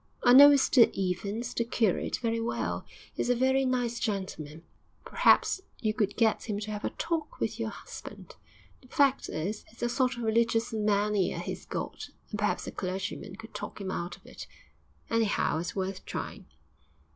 [0.23, 4.63] 'I know Mr Evans, the curate, very well; he's a very nice gentleman.'
[5.05, 8.35] 'Perhaps you could get him to have a talk with your husband.
[8.81, 13.35] The fact is, it's a sort of religious mania he's got, and perhaps a clergyman
[13.35, 14.47] could talk him out of it.
[15.11, 16.47] Anyhow, it's worth trying.'